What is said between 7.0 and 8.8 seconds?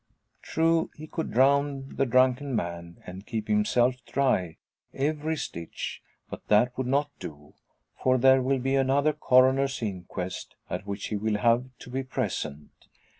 do. For there will be